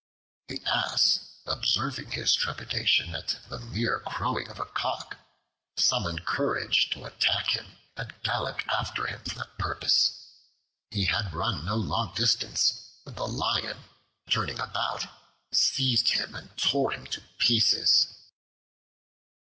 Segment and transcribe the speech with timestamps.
[0.47, 5.15] The Ass, observing his trepidation at the mere crowing of a Cock
[5.77, 10.11] summoned courage to attack him, and galloped after him for that purpose.
[10.89, 13.77] He had run no long distance, when the Lion,
[14.27, 15.05] turning about,
[15.51, 18.07] seized him and tore him to pieces.